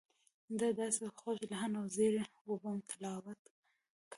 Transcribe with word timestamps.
ده 0.59 0.67
داسې 0.81 1.05
خوږ 1.17 1.39
لحن 1.51 1.73
او 1.81 1.85
زیر 1.95 2.13
و 2.47 2.51
بم 2.61 2.77
تلاوت 2.89 3.39
کاوه. 3.45 3.53